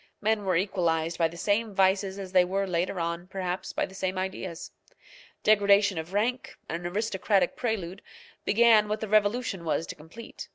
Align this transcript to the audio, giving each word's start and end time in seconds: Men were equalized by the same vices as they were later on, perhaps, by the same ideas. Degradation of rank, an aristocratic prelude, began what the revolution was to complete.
Men 0.19 0.45
were 0.45 0.55
equalized 0.55 1.19
by 1.19 1.27
the 1.27 1.37
same 1.37 1.75
vices 1.75 2.17
as 2.17 2.31
they 2.31 2.43
were 2.43 2.65
later 2.65 2.99
on, 2.99 3.27
perhaps, 3.27 3.71
by 3.71 3.85
the 3.85 3.93
same 3.93 4.17
ideas. 4.17 4.71
Degradation 5.43 5.99
of 5.99 6.11
rank, 6.11 6.57
an 6.67 6.87
aristocratic 6.87 7.55
prelude, 7.55 8.01
began 8.43 8.87
what 8.87 8.99
the 8.99 9.07
revolution 9.07 9.63
was 9.63 9.85
to 9.85 9.93
complete. 9.93 10.47